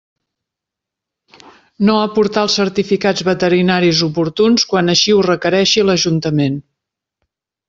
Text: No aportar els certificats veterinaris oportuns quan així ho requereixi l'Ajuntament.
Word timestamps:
No 1.89 1.97
aportar 2.05 2.41
els 2.47 2.55
certificats 2.61 3.27
veterinaris 3.29 4.01
oportuns 4.09 4.67
quan 4.73 4.91
així 4.95 5.15
ho 5.19 5.21
requereixi 5.29 5.85
l'Ajuntament. 5.89 6.59